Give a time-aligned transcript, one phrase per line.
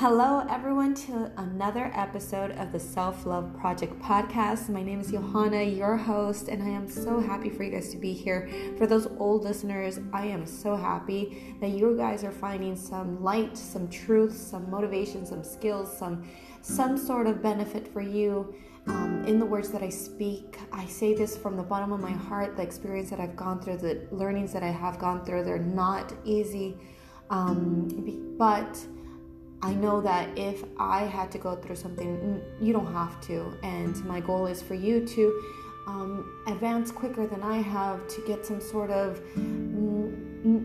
[0.00, 4.68] Hello, everyone, to another episode of the Self Love Project podcast.
[4.68, 7.96] My name is Johanna, your host, and I am so happy for you guys to
[7.96, 8.48] be here.
[8.78, 13.58] For those old listeners, I am so happy that you guys are finding some light,
[13.58, 16.28] some truth, some motivation, some skills, some
[16.62, 18.54] some sort of benefit for you
[18.86, 20.60] um, in the words that I speak.
[20.70, 22.56] I say this from the bottom of my heart.
[22.56, 26.12] The experience that I've gone through, the learnings that I have gone through, they're not
[26.24, 26.76] easy,
[27.30, 28.78] um, but
[29.60, 33.56] I know that if I had to go through something, you don't have to.
[33.62, 35.42] And my goal is for you to
[35.88, 39.20] um, advance quicker than I have to get some sort of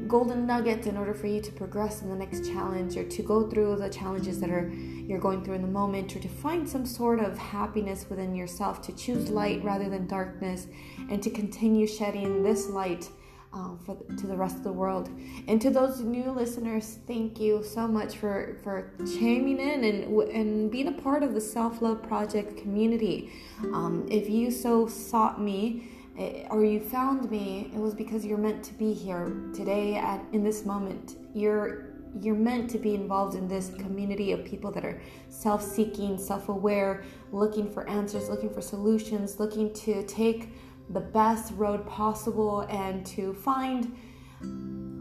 [0.07, 3.49] golden nugget in order for you to progress in the next challenge or to go
[3.49, 6.85] through the challenges that are you're going through in the moment or to find some
[6.85, 10.67] sort of happiness within yourself to choose light rather than darkness
[11.09, 13.09] and to continue shedding this light
[13.53, 15.09] um, for to the rest of the world.
[15.47, 20.71] And to those new listeners, thank you so much for for chiming in and and
[20.71, 23.31] being a part of the Self Love Project community.
[23.73, 25.87] Um, if you so sought me
[26.17, 30.23] eh, or you found me, it was because you're meant to be here today at
[30.33, 31.15] in this moment.
[31.33, 37.03] You're you're meant to be involved in this community of people that are self-seeking, self-aware,
[37.31, 40.49] looking for answers, looking for solutions, looking to take
[40.89, 43.95] the best road possible and to find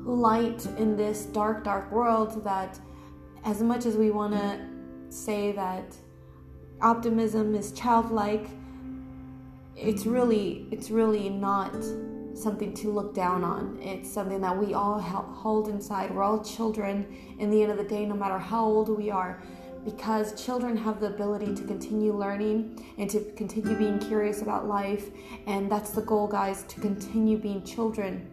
[0.05, 2.79] light in this dark, dark world that,
[3.45, 4.61] as much as we want to
[5.09, 5.95] say that
[6.81, 8.47] optimism is childlike,
[9.77, 11.75] it's really, it's really not
[12.35, 13.79] something to look down on.
[13.81, 16.15] It's something that we all hold inside.
[16.15, 17.07] We're all children.
[17.39, 19.43] In the end of the day, no matter how old we are,
[19.85, 25.11] because children have the ability to continue learning and to continue being curious about life.
[25.47, 28.31] And that's the goal, guys, to continue being children,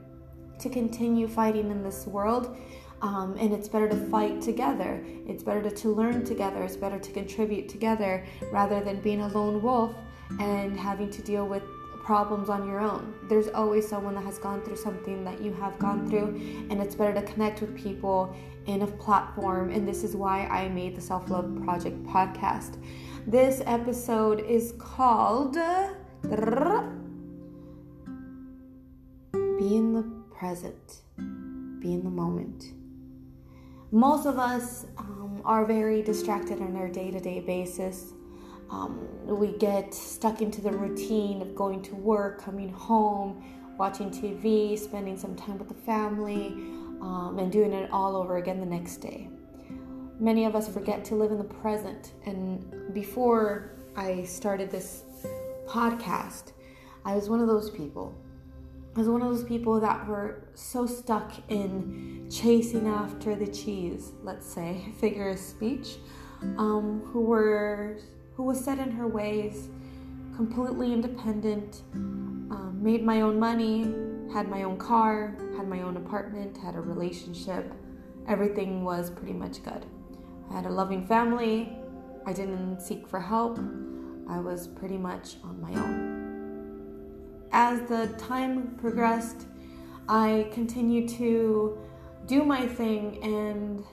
[0.60, 2.58] to continue fighting in this world.
[3.02, 5.04] Um, and it's better to fight together.
[5.26, 6.64] It's better to, to learn together.
[6.64, 9.96] It's better to contribute together rather than being a lone wolf
[10.40, 11.64] and having to deal with
[12.10, 13.14] problems on your own.
[13.30, 16.96] There's always someone that has gone through something that you have gone through, and it's
[16.96, 21.02] better to connect with people in a platform, and this is why I made the
[21.02, 22.82] Self Love Project podcast.
[23.28, 25.60] This episode is called Be
[29.76, 31.02] in the Present,
[31.80, 32.74] Be in the Moment.
[33.92, 38.14] Most of us um, are very distracted on our day to day basis.
[38.70, 43.44] Um, we get stuck into the routine of going to work, coming home,
[43.78, 46.48] watching TV, spending some time with the family,
[47.02, 49.30] um, and doing it all over again the next day.
[50.20, 52.14] Many of us forget to live in the present.
[52.26, 55.04] And before I started this
[55.66, 56.52] podcast,
[57.06, 58.14] I was one of those people.
[58.96, 64.12] I was one of those people that were so stuck in chasing after the cheese,
[64.24, 65.98] let's say, figure of speech,
[66.58, 68.00] um, who were
[68.40, 69.68] who was set in her ways,
[70.34, 73.82] completely independent, um, made my own money,
[74.32, 77.74] had my own car, had my own apartment, had a relationship.
[78.30, 79.86] Everything was pretty much good.
[80.50, 81.78] I had a loving family.
[82.26, 83.60] I didn't seek for help.
[84.30, 87.50] I was pretty much on my own.
[87.52, 89.48] As the time progressed,
[90.08, 91.78] I continued to
[92.26, 93.84] do my thing, and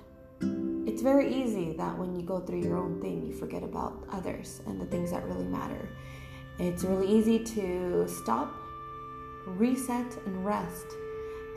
[0.96, 4.62] it's very easy that when you go through your own thing, you forget about others
[4.66, 5.90] and the things that really matter.
[6.58, 8.54] It's really easy to stop
[9.44, 10.86] reset and rest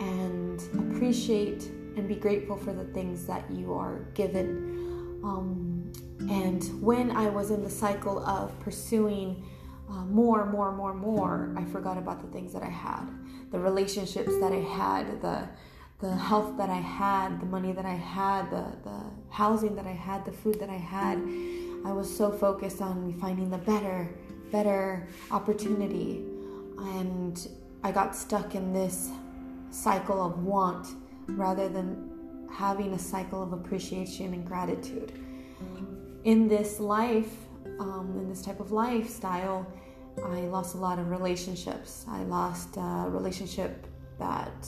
[0.01, 0.61] and
[0.91, 5.21] appreciate and be grateful for the things that you are given.
[5.23, 5.89] Um,
[6.29, 9.47] and when I was in the cycle of pursuing
[9.89, 13.05] uh, more, more, more, more, I forgot about the things that I had,
[13.51, 15.47] the relationships that I had, the
[15.99, 18.99] the health that I had, the money that I had, the the
[19.29, 21.17] housing that I had, the food that I had.
[21.85, 24.09] I was so focused on finding the better,
[24.51, 26.23] better opportunity,
[26.77, 27.47] and
[27.83, 29.11] I got stuck in this
[29.71, 30.87] cycle of want
[31.27, 32.09] rather than
[32.51, 35.13] having a cycle of appreciation and gratitude.
[36.23, 37.33] In this life,
[37.79, 39.65] um, in this type of lifestyle,
[40.23, 42.05] I lost a lot of relationships.
[42.09, 43.87] I lost a relationship
[44.17, 44.67] that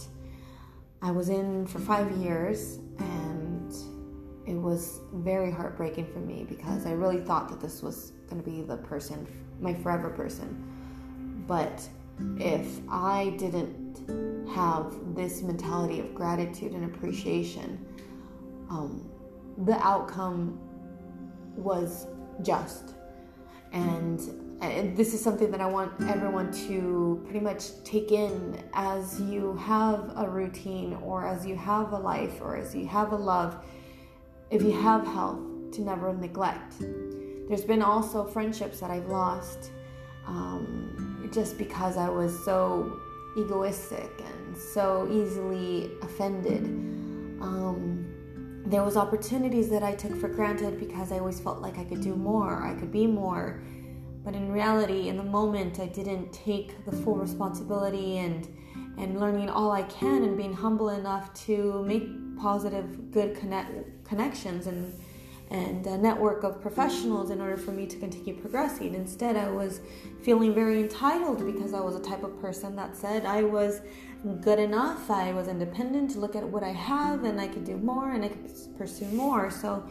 [1.01, 3.74] I was in for five years, and
[4.45, 8.48] it was very heartbreaking for me because I really thought that this was going to
[8.48, 9.27] be the person,
[9.59, 11.44] my forever person.
[11.48, 11.88] But
[12.38, 17.83] if I didn't have this mentality of gratitude and appreciation,
[18.69, 19.09] um,
[19.65, 20.59] the outcome
[21.56, 22.06] was
[22.44, 22.94] just.
[23.71, 29.19] And, and this is something that I want everyone to pretty much take in as
[29.22, 33.16] you have a routine or as you have a life or as you have a
[33.16, 33.66] love.
[34.52, 35.40] If you have health,
[35.72, 36.75] to never neglect.
[37.48, 39.72] There's been also friendships that I've lost
[40.28, 43.00] um, just because I was so
[43.38, 46.66] egoistic and so easily offended.
[47.42, 48.06] Um,
[48.66, 52.02] there was opportunities that I took for granted because I always felt like I could
[52.02, 53.62] do more, I could be more.
[54.23, 58.47] But in reality, in the moment, I didn't take the full responsibility and
[58.97, 62.03] and learning all I can and being humble enough to make
[62.38, 63.71] positive, good connect,
[64.03, 64.94] connections and
[65.50, 68.95] and a network of professionals in order for me to continue progressing.
[68.95, 69.81] Instead, I was
[70.21, 73.81] feeling very entitled because I was a type of person that said I was
[74.39, 77.75] good enough, I was independent to look at what I have, and I could do
[77.75, 79.51] more and I could pursue more.
[79.51, 79.83] So,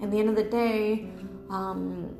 [0.00, 1.08] at the end of the day,
[1.50, 2.14] um,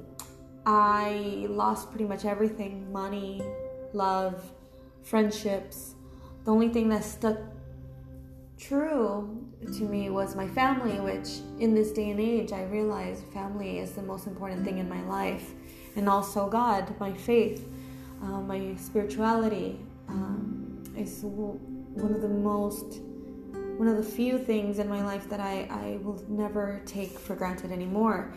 [0.67, 3.43] I lost pretty much everything money,
[3.93, 4.53] love,
[5.03, 5.95] friendships.
[6.45, 7.39] The only thing that stuck
[8.59, 13.79] true to me was my family, which in this day and age, I realize family
[13.79, 15.53] is the most important thing in my life.
[15.97, 17.69] And also God, my faith,
[18.23, 23.01] uh, my spirituality um, is one of the most,
[23.77, 27.35] one of the few things in my life that I, I will never take for
[27.35, 28.33] granted anymore.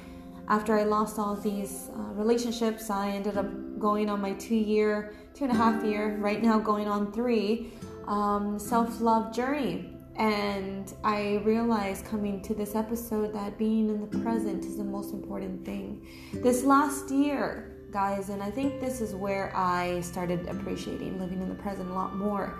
[0.47, 3.47] After I lost all these uh, relationships, I ended up
[3.79, 7.71] going on my two year, two and a half year, right now going on three,
[8.07, 14.19] um, self love journey and I realized coming to this episode that being in the
[14.19, 16.05] present is the most important thing.
[16.33, 21.49] This last year, guys, and I think this is where I started appreciating living in
[21.49, 22.59] the present a lot more.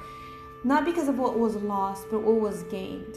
[0.63, 3.15] Not because of what was lost, but what was gained.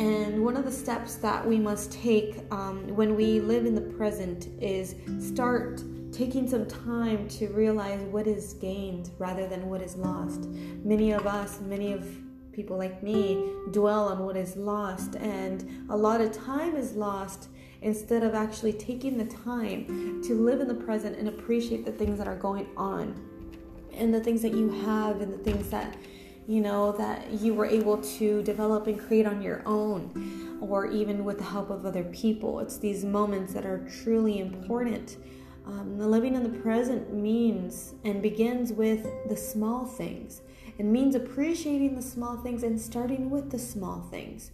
[0.00, 3.82] And one of the steps that we must take um, when we live in the
[3.82, 9.96] present is start taking some time to realize what is gained rather than what is
[9.96, 10.48] lost.
[10.84, 12.08] Many of us, many of
[12.50, 17.48] people like me dwell on what is lost, and a lot of time is lost
[17.82, 22.16] instead of actually taking the time to live in the present and appreciate the things
[22.16, 23.14] that are going on
[23.92, 25.94] and the things that you have and the things that
[26.50, 31.24] you know that you were able to develop and create on your own or even
[31.24, 32.58] with the help of other people.
[32.58, 35.18] It's these moments that are truly important.
[35.64, 40.42] Um, living in the present means and begins with the small things.
[40.76, 44.50] It means appreciating the small things and starting with the small things.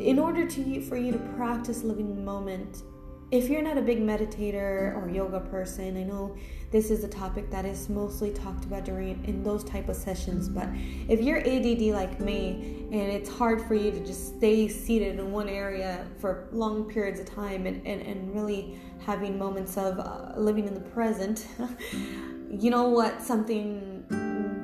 [0.00, 2.82] In order to for you to practice living the moment,
[3.30, 6.36] if you're not a big meditator or yoga person, I know
[6.70, 10.48] this is a topic that is mostly talked about during in those type of sessions,
[10.48, 10.68] but
[11.08, 15.32] if you're ADD like me and it's hard for you to just stay seated in
[15.32, 20.32] one area for long periods of time and, and, and really having moments of uh,
[20.36, 21.46] living in the present,
[22.50, 23.22] you know what?
[23.22, 24.04] Something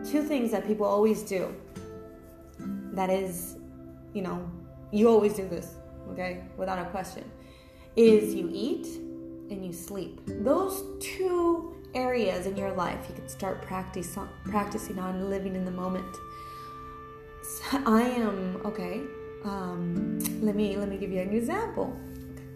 [0.08, 1.54] two things that people always do.
[2.92, 3.56] That is,
[4.12, 4.50] you know,
[4.90, 5.74] you always do this,
[6.10, 7.24] okay, without a question,
[7.96, 8.86] is you eat
[9.50, 10.20] and you sleep.
[10.26, 15.70] Those two areas in your life you can start practice, practicing on living in the
[15.70, 16.16] moment.
[17.42, 19.02] So I am okay.
[19.44, 21.94] Um, let me let me give you an example.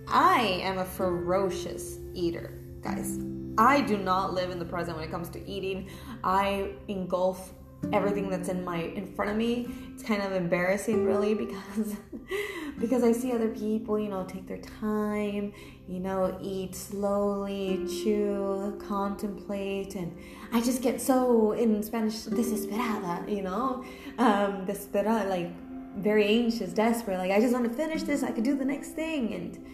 [0.09, 3.19] I am a ferocious eater, guys.
[3.59, 5.89] I do not live in the present when it comes to eating.
[6.23, 7.53] I engulf
[7.93, 9.69] everything that's in my in front of me.
[9.93, 11.97] It's kind of embarrassing really because
[12.79, 15.53] because I see other people, you know, take their time,
[15.89, 20.17] you know, eat slowly, chew, contemplate and
[20.53, 23.85] I just get so in Spanish desesperada, you know.
[24.19, 25.51] Um desesperada like
[25.97, 28.91] very anxious, desperate, like I just want to finish this, I could do the next
[28.91, 29.67] thing and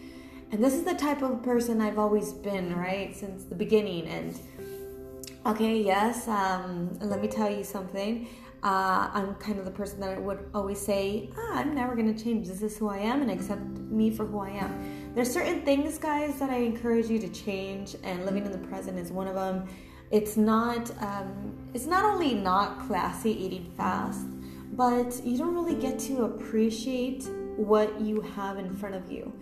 [0.53, 3.15] and this is the type of person I've always been, right?
[3.15, 4.07] Since the beginning.
[4.07, 4.39] And
[5.45, 8.27] okay, yes, um, let me tell you something.
[8.63, 12.23] Uh, I'm kind of the person that would always say, ah, I'm never going to
[12.23, 12.47] change.
[12.47, 15.11] This is who I am and accept me for who I am.
[15.13, 18.97] There's certain things, guys, that I encourage you to change, and living in the present
[18.97, 19.67] is one of them.
[20.11, 24.25] It's not, um, it's not only not classy eating fast,
[24.73, 27.25] but you don't really get to appreciate
[27.57, 29.33] what you have in front of you.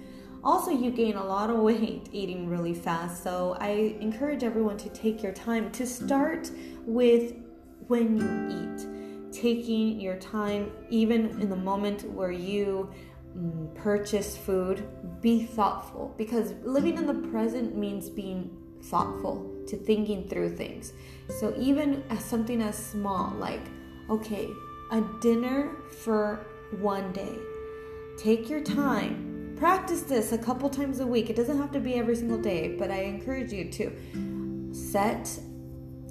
[0.43, 4.89] Also, you gain a lot of weight eating really fast, so I encourage everyone to
[4.89, 6.49] take your time to start
[6.85, 7.35] with
[7.87, 8.87] when you eat.
[9.31, 12.91] Taking your time, even in the moment where you
[13.37, 14.85] mm, purchase food,
[15.21, 18.49] be thoughtful because living in the present means being
[18.83, 20.91] thoughtful to thinking through things.
[21.39, 23.61] So, even as something as small like,
[24.09, 24.49] okay,
[24.91, 26.45] a dinner for
[26.79, 27.37] one day,
[28.17, 29.30] take your time
[29.61, 31.29] Practice this a couple times a week.
[31.29, 35.29] It doesn't have to be every single day, but I encourage you to set,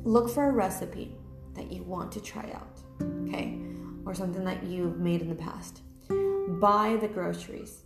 [0.05, 1.17] look for a recipe
[1.57, 2.79] that you want to try out,
[3.27, 3.59] okay?
[4.07, 5.83] Or something that you've made in the past.
[6.61, 7.83] Buy the groceries.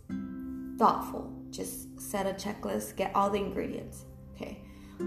[0.77, 1.33] Thoughtful.
[1.49, 4.05] just set a checklist, get all the ingredients.
[4.35, 4.61] Okay,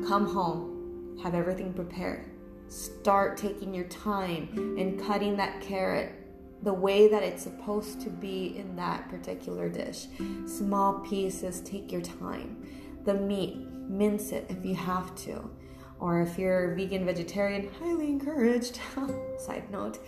[0.08, 2.32] come home, have everything prepared.
[2.66, 6.27] Start taking your time and cutting that carrot
[6.62, 10.06] the way that it's supposed to be in that particular dish.
[10.46, 12.66] Small pieces, take your time.
[13.04, 13.56] The meat,
[13.88, 15.50] mince it if you have to.
[16.00, 18.80] Or if you're vegan, vegetarian, highly encouraged.
[19.38, 19.98] Side note,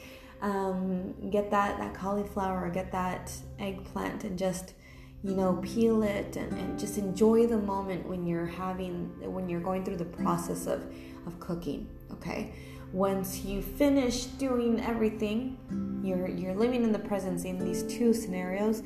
[0.43, 4.75] um, get that, that cauliflower or get that eggplant and just
[5.23, 9.61] you know peel it and, and just enjoy the moment when you're having when you're
[9.61, 10.91] going through the process of
[11.27, 12.55] of cooking okay
[12.93, 15.57] once you finish doing everything
[16.03, 18.83] you're you're living in the presence in these two scenarios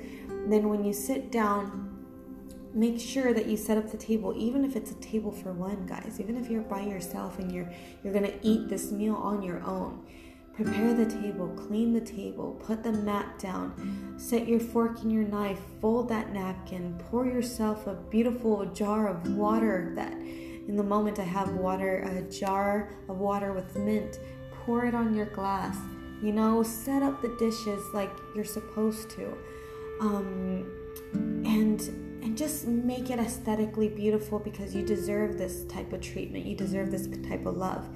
[0.47, 1.91] then when you sit down
[2.75, 5.87] make sure that you set up the table even if it's a table for one
[5.87, 7.71] guys even if you're by yourself and you're
[8.03, 10.05] you're to eat this meal on your own.
[10.55, 15.25] Prepare the table, clean the table, put the mat down, set your fork and your
[15.25, 20.15] knife, fold that napkin, pour yourself a beautiful jar of water that
[20.69, 24.19] in the moment I have water, a jar of water with mint,
[24.65, 25.77] pour it on your glass.
[26.23, 29.37] You know, set up the dishes like you're supposed to.
[30.01, 30.67] Um,
[31.45, 31.81] and
[32.23, 36.47] and just make it aesthetically beautiful because you deserve this type of treatment.
[36.47, 37.87] You deserve this type of love.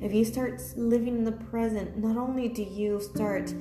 [0.00, 3.52] If you start living in the present, not only do you start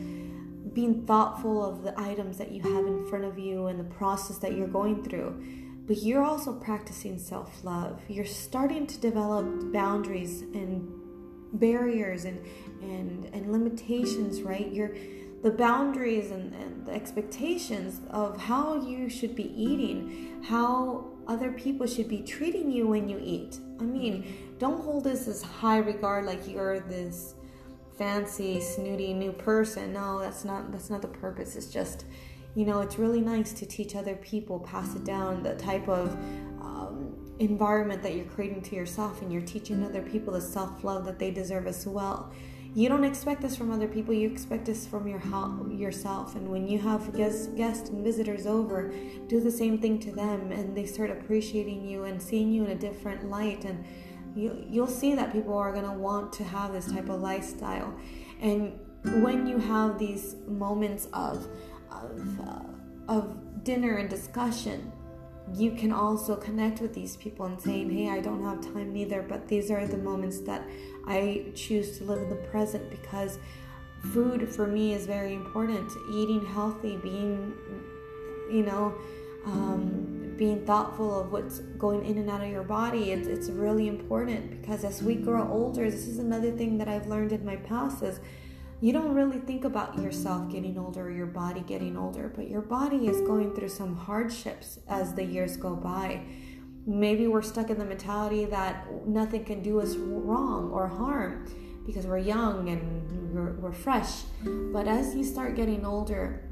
[0.73, 4.37] being thoughtful of the items that you have in front of you and the process
[4.37, 5.43] that you're going through,
[5.87, 8.01] but you're also practicing self love.
[8.07, 10.87] You're starting to develop boundaries and
[11.53, 12.39] barriers and,
[12.81, 14.71] and, and limitations, right?
[14.71, 14.95] You're
[15.43, 21.87] the boundaries and, and the expectations of how you should be eating, how other people
[21.87, 23.59] should be treating you when you eat.
[23.79, 27.33] I mean, don't hold this as high regard like you're this
[27.97, 29.93] fancy, snooty new person.
[29.93, 31.55] No, that's not that's not the purpose.
[31.55, 32.05] It's just,
[32.55, 36.13] you know, it's really nice to teach other people, pass it down, the type of
[36.61, 41.05] um, environment that you're creating to yourself, and you're teaching other people the self love
[41.05, 42.31] that they deserve as well.
[42.73, 45.21] You don't expect this from other people you expect this from your
[45.69, 48.93] yourself and when you have guests, guests and visitors over
[49.27, 52.71] do the same thing to them and they start appreciating you and seeing you in
[52.71, 53.83] a different light and
[54.35, 57.93] you, you'll see that people are going to want to have this type of lifestyle.
[58.39, 58.79] And
[59.21, 61.47] when you have these moments of
[61.91, 64.91] of, uh, of dinner and discussion
[65.55, 69.21] you can also connect with these people and saying, Hey, I don't have time neither,
[69.21, 70.63] but these are the moments that
[71.07, 73.37] I choose to live in the present because
[74.13, 75.91] food for me is very important.
[76.11, 77.53] Eating healthy, being,
[78.49, 78.93] you know,
[79.45, 83.87] um, being thoughtful of what's going in and out of your body, it's, it's really
[83.87, 87.57] important because as we grow older, this is another thing that I've learned in my
[87.57, 88.19] past is
[88.81, 93.07] you don't really think about yourself getting older your body getting older, but your body
[93.07, 96.23] is going through some hardships as the years go by.
[96.87, 101.45] Maybe we're stuck in the mentality that nothing can do us wrong or harm
[101.85, 104.23] because we're young and we're, we're fresh.
[104.43, 106.43] But as you start getting older,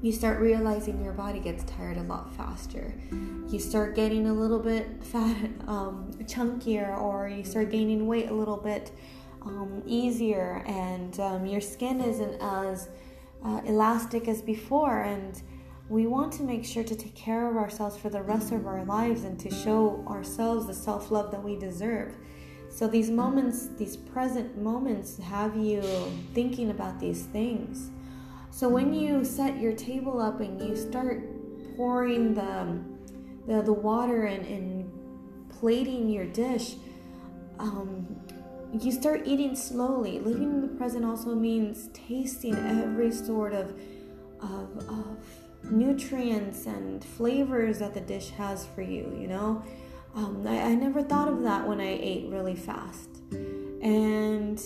[0.00, 2.94] you start realizing your body gets tired a lot faster.
[3.48, 8.34] You start getting a little bit fat, um, chunkier, or you start gaining weight a
[8.34, 8.90] little bit
[9.44, 12.88] um, easier and um, your skin isn't as
[13.44, 15.02] uh, elastic as before.
[15.02, 15.40] And
[15.88, 18.84] we want to make sure to take care of ourselves for the rest of our
[18.84, 22.16] lives and to show ourselves the self-love that we deserve.
[22.70, 25.80] So these moments these present moments have you
[26.32, 27.90] thinking about these things.
[28.50, 31.22] So when you set your table up and you start
[31.76, 32.82] pouring the
[33.46, 36.76] the, the water and, and plating your dish
[37.58, 38.06] um,
[38.80, 40.18] you start eating slowly.
[40.18, 43.74] Living in the present also means tasting every sort of,
[44.40, 45.16] of, of
[45.70, 49.62] nutrients and flavors that the dish has for you, you know?
[50.14, 53.08] Um, I, I never thought of that when I ate really fast.
[53.32, 54.60] And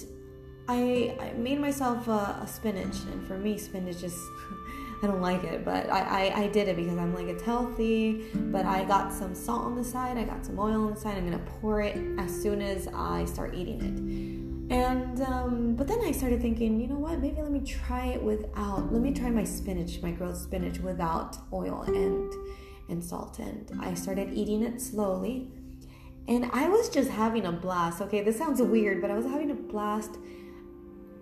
[0.68, 4.14] I, I made myself a, a spinach, and for me, spinach is
[5.02, 8.24] I don't like it, but I, I, I, did it because I'm like, it's healthy.
[8.34, 11.16] But I got some salt on the side, I got some oil on the side.
[11.16, 14.74] I'm gonna pour it as soon as I start eating it.
[14.74, 18.22] And, um, but then I started thinking, you know what, maybe let me try it
[18.22, 22.32] without, let me try my spinach, my grilled spinach without oil and,
[22.90, 23.38] and salt.
[23.38, 25.50] And I started eating it slowly.
[26.26, 28.02] And I was just having a blast.
[28.02, 30.18] Okay, this sounds weird, but I was having a blast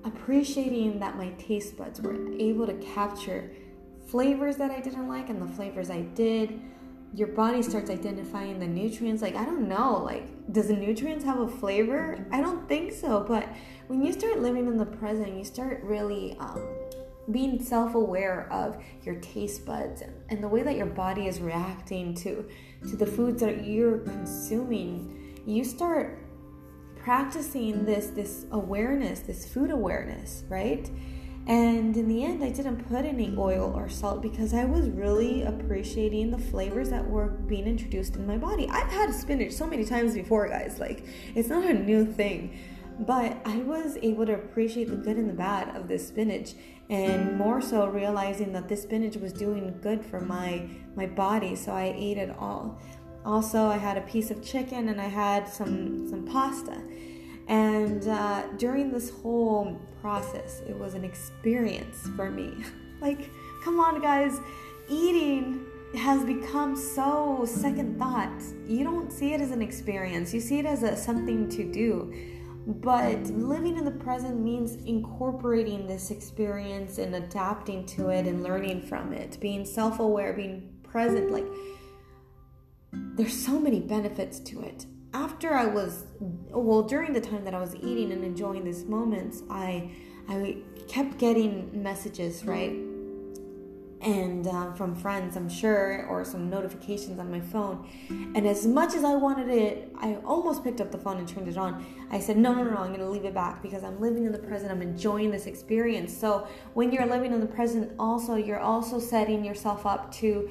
[0.05, 3.53] appreciating that my taste buds were able to capture
[4.07, 6.61] flavors that I didn't like and the flavors I did.
[7.15, 9.23] Your body starts identifying the nutrients.
[9.23, 12.27] Like, I don't know, like, does the nutrients have a flavor?
[12.31, 13.25] I don't think so.
[13.27, 13.49] But
[13.87, 16.61] when you start living in the present, you start really um,
[17.31, 22.15] being self-aware of your taste buds and, and the way that your body is reacting
[22.15, 22.49] to
[22.89, 26.21] to the foods that you're consuming you start
[26.97, 30.91] practicing this this awareness this food awareness right
[31.47, 35.43] and in the end i didn't put any oil or salt because i was really
[35.43, 38.69] appreciating the flavors that were being introduced in my body.
[38.69, 40.79] I've had spinach so many times before guys.
[40.81, 42.59] Like it's not a new thing.
[42.99, 46.55] But I was able to appreciate the good and the bad of this spinach
[46.89, 51.55] and more so realizing that this spinach was doing good for my my body.
[51.57, 52.81] So i ate it all.
[53.25, 56.81] Also i had a piece of chicken and i had some some pasta
[57.49, 62.53] and uh, during this whole process it was an experience for me.
[62.99, 63.29] Like
[63.63, 64.41] come on guys.
[64.89, 68.43] Eating has become so second thought.
[68.67, 70.33] You don't see it as an experience.
[70.33, 72.13] You see it as a something to do.
[72.67, 78.83] But living in the present means incorporating this experience and adapting to it and learning
[78.83, 81.31] from it, being self aware, being present.
[81.31, 81.47] Like,
[82.93, 84.85] there's so many benefits to it.
[85.17, 89.43] After I was, well, during the time that I was eating and enjoying these moments,
[89.49, 89.91] I,
[90.29, 90.59] I
[90.89, 92.77] kept getting messages, right?
[94.03, 97.89] and uh, from friends, I'm sure, or some notifications on my phone.
[98.35, 101.49] And as much as I wanted it, I almost picked up the phone and turned
[101.49, 101.85] it on.
[102.11, 104.39] I said, No, no, no, I'm to leave it back because I'm living in the
[104.39, 104.71] present.
[104.71, 106.17] I'm enjoying this experience.
[106.17, 110.49] So when you're living in the present, also, you're also setting yourself up to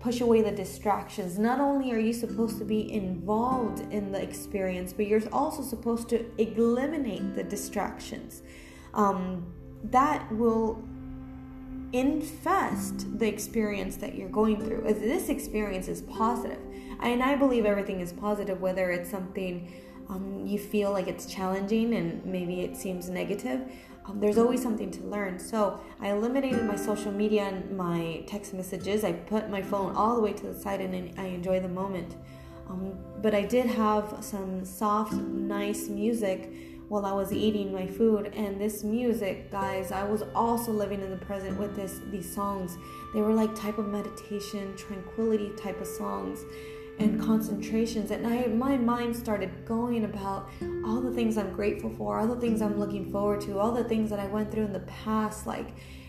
[0.00, 1.38] push away the distractions.
[1.38, 6.08] Not only are you supposed to be involved in the experience, but you're also supposed
[6.10, 8.42] to eliminate the distractions.
[8.94, 9.46] Um,
[9.84, 10.82] that will
[11.92, 14.84] infest the experience that you're going through.
[14.86, 16.60] If this experience is positive,
[17.00, 19.72] and I believe everything is positive, whether it's something
[20.08, 23.70] um, you feel like it's challenging and maybe it seems negative,
[24.08, 25.38] um, there's always something to learn.
[25.38, 29.04] So I eliminated my social media and my text messages.
[29.04, 32.16] I put my phone all the way to the side and I enjoy the moment.
[32.68, 36.52] Um, but I did have some soft, nice music
[36.88, 38.32] while I was eating my food.
[38.34, 42.78] And this music, guys, I was also living in the present with this these songs.
[43.12, 46.44] They were like type of meditation, tranquility type of songs
[46.98, 48.10] and concentrations.
[48.10, 50.50] And I my mind started going about
[50.84, 53.84] all the things I'm grateful for, all the things I'm looking forward to, all the
[53.84, 55.68] things that I went through in the past, like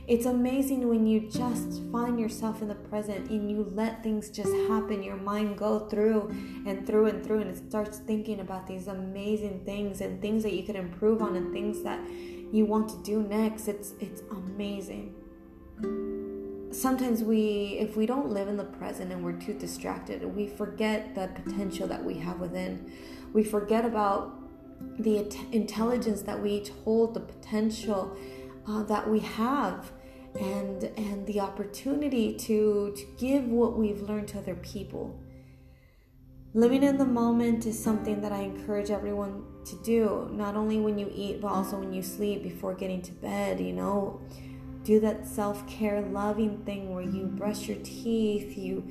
[0.09, 4.51] it's amazing when you just find yourself in the present and you let things just
[4.67, 5.03] happen.
[5.03, 6.29] Your mind go through
[6.65, 10.53] and through and through, and it starts thinking about these amazing things and things that
[10.53, 11.99] you could improve on and things that
[12.51, 13.67] you want to do next.
[13.67, 15.13] It's it's amazing.
[16.71, 21.15] Sometimes we, if we don't live in the present and we're too distracted, we forget
[21.15, 22.91] the potential that we have within.
[23.33, 24.35] We forget about
[24.99, 25.17] the
[25.51, 28.15] intelligence that we each hold, the potential
[28.67, 29.91] uh, that we have
[30.39, 35.19] and and the opportunity to to give what we've learned to other people
[36.53, 40.99] living in the moment is something that i encourage everyone to do not only when
[40.99, 44.21] you eat but also when you sleep before getting to bed you know
[44.83, 48.83] do that self-care loving thing where you brush your teeth you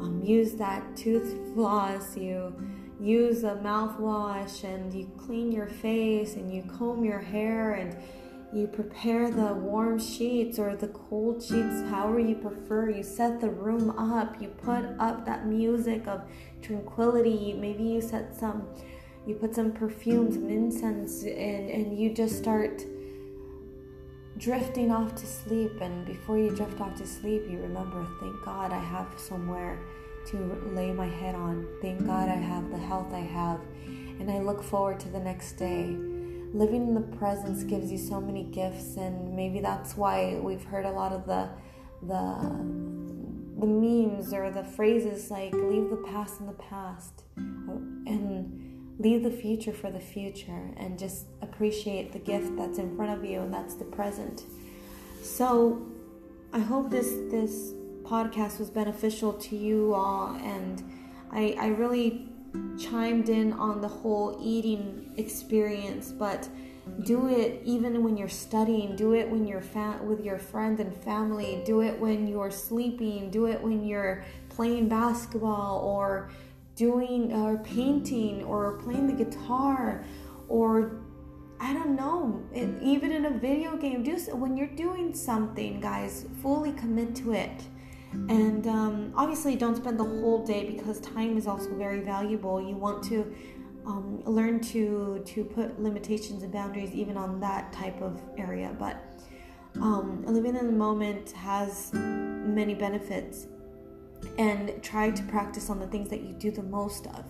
[0.00, 2.54] um, use that tooth floss you
[3.00, 7.96] use a mouthwash and you clean your face and you comb your hair and
[8.54, 12.88] you prepare the warm sheets or the cold sheets, however you prefer.
[12.88, 14.40] You set the room up.
[14.40, 16.22] You put up that music of
[16.62, 17.52] tranquility.
[17.52, 18.68] Maybe you set some,
[19.26, 22.84] you put some perfumes incense, and, and you just start
[24.38, 25.80] drifting off to sleep.
[25.80, 29.78] And before you drift off to sleep, you remember, thank God I have somewhere
[30.30, 30.36] to
[30.72, 31.66] lay my head on.
[31.82, 33.60] Thank God I have the health I have.
[33.86, 35.96] And I look forward to the next day
[36.54, 40.86] living in the presence gives you so many gifts and maybe that's why we've heard
[40.86, 41.48] a lot of the
[42.02, 42.84] the
[43.58, 48.43] the memes or the phrases like leave the past in the past and
[48.98, 53.24] leave the future for the future and just appreciate the gift that's in front of
[53.24, 54.44] you and that's the present.
[55.22, 55.86] So
[56.52, 57.72] i hope this this
[58.04, 60.84] podcast was beneficial to you all and
[61.32, 62.28] i i really
[62.78, 66.48] chimed in on the whole eating experience, but
[67.04, 70.94] do it even when you're studying, do it when you're fa- with your friends and
[70.94, 76.30] family, do it when you're sleeping, do it when you're playing basketball or
[76.76, 80.04] doing or painting or playing the guitar
[80.48, 81.00] or
[81.60, 82.42] I don't know,
[82.82, 87.62] even in a video game, just when you're doing something, guys, fully commit to it.
[88.12, 92.60] And um, obviously don't spend the whole day because time is also very valuable.
[92.60, 93.34] You want to
[93.86, 98.74] um, learn to to put limitations and boundaries even on that type of area.
[98.78, 99.02] But
[99.80, 103.46] um, living in the moment has many benefits
[104.38, 107.24] and try to practice on the things that you do the most of.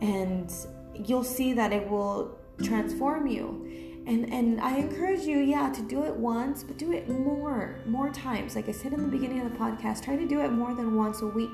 [0.00, 0.52] And
[0.94, 3.66] you'll see that it will transform you.
[4.06, 8.10] And and i encourage you yeah to do it once but do it more more
[8.10, 8.56] times.
[8.56, 10.96] Like i said in the beginning of the podcast try to do it more than
[10.96, 11.50] once a week.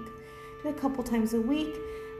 [0.62, 1.74] Do it a couple times a week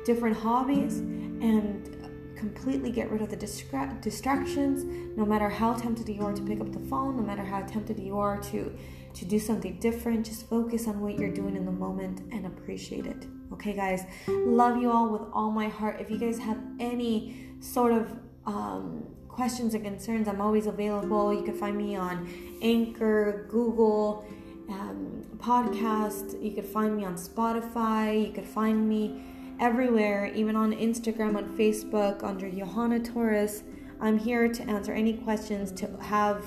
[0.04, 1.92] different hobbies and
[2.36, 4.84] completely get rid of the distra- distractions.
[5.16, 7.98] No matter how tempted you are to pick up the phone no matter how tempted
[7.98, 8.76] you are to
[9.16, 10.26] to do something different.
[10.26, 13.26] Just focus on what you're doing in the moment and appreciate it.
[13.52, 14.04] Okay guys?
[14.28, 16.00] Love you all with all my heart.
[16.00, 18.12] If you guys have any sort of
[18.44, 21.34] um, questions or concerns i'm always available.
[21.34, 22.26] You can find me on
[22.62, 24.24] anchor google
[24.70, 26.42] um, podcast.
[26.42, 28.26] You could find me on spotify.
[28.26, 29.22] You could find me
[29.60, 33.62] everywhere, even on Instagram, on Facebook, under Johanna Torres.
[34.00, 36.44] I'm here to answer any questions, to have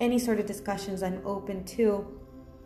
[0.00, 2.06] any sort of discussions I'm open to.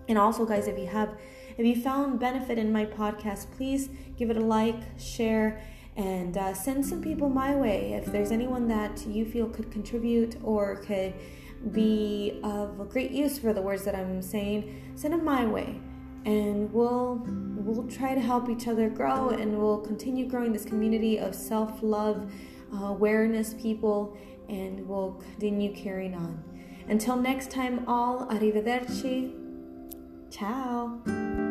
[0.08, 1.18] And also, guys, if you have,
[1.56, 5.62] if you found benefit in my podcast, please give it a like, share,
[5.96, 7.94] and uh, send some people my way.
[7.94, 11.14] If there's anyone that you feel could contribute or could
[11.72, 15.80] be of great use for the words that I'm saying, send them my way
[16.24, 21.18] and we'll we'll try to help each other grow and we'll continue growing this community
[21.18, 22.32] of self-love
[22.74, 24.16] uh, awareness people
[24.48, 26.42] and we'll continue carrying on
[26.88, 29.32] until next time all arrivederci.
[30.30, 31.43] Ciao